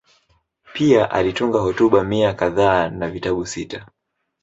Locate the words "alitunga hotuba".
1.11-2.03